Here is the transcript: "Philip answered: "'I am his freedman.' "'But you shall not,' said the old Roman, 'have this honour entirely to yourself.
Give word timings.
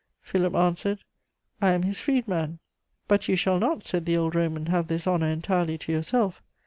"Philip 0.23 0.55
answered: 0.55 1.03
"'I 1.61 1.69
am 1.73 1.83
his 1.83 1.99
freedman.' 1.99 2.57
"'But 3.07 3.27
you 3.29 3.35
shall 3.35 3.59
not,' 3.59 3.83
said 3.83 4.07
the 4.07 4.17
old 4.17 4.33
Roman, 4.33 4.65
'have 4.65 4.87
this 4.87 5.05
honour 5.05 5.27
entirely 5.29 5.77
to 5.77 5.91
yourself. 5.91 6.41